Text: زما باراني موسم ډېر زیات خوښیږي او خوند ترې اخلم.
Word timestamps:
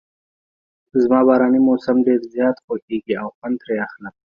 زما 1.01 1.19
باراني 1.27 1.59
موسم 1.67 1.95
ډېر 2.07 2.21
زیات 2.33 2.57
خوښیږي 2.65 3.13
او 3.21 3.27
خوند 3.35 3.55
ترې 3.61 3.75
اخلم. 3.87 4.13